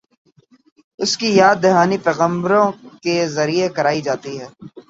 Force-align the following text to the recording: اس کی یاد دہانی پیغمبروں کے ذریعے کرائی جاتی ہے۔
اس 0.99 1.11
کی 1.17 1.29
یاد 1.35 1.55
دہانی 1.63 1.97
پیغمبروں 1.97 2.67
کے 3.03 3.15
ذریعے 3.27 3.67
کرائی 3.69 4.01
جاتی 4.01 4.33
ہے۔ 4.39 4.47